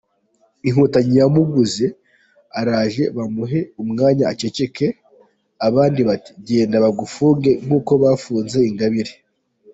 Inkotanyi 0.67 1.13
yamuguze, 1.21 1.85
araje 2.59 3.03
bamuhe 3.17 3.59
umwanya 3.83 4.23
aceceke’, 4.31 4.87
abandi 5.67 5.99
bati 6.09 6.31
‘genda 6.47 6.77
bagufunge 6.85 7.51
nk’uko 7.63 7.91
bafunze 8.03 8.57
Ingabire. 8.69 9.13